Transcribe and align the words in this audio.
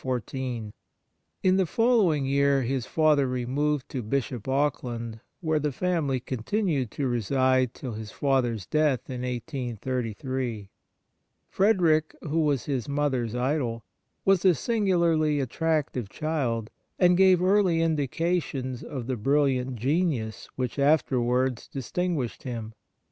In 0.03 0.71
the 1.57 1.67
following 1.67 2.25
year 2.25 2.63
his 2.63 2.87
father 2.87 3.27
removed 3.27 3.87
to 3.89 4.01
Bishop 4.01 4.47
Auckland, 4.47 5.19
where 5.41 5.59
the 5.59 5.71
family 5.71 6.19
continued 6.19 6.89
to 6.89 7.05
reside 7.07 7.75
till 7.75 7.93
his 7.93 8.09
father's 8.09 8.65
death 8.65 9.11
in 9.11 9.21
1833. 9.21 10.71
Frederick, 11.47 12.15
who 12.23 12.39
was 12.39 12.65
his 12.65 12.89
mother's 12.89 13.35
idol, 13.35 13.83
was 14.25 14.43
a 14.43 14.55
singularly 14.55 15.39
attractive 15.39 16.09
child, 16.09 16.71
and 16.97 17.15
gave 17.15 17.39
early 17.43 17.81
indications 17.83 18.81
of 18.81 19.05
the 19.05 19.15
brilliant 19.17 19.75
genius 19.75 20.49
which 20.55 20.79
afterwards 20.79 21.67
distinguished 21.67 22.41
him. 22.41 22.73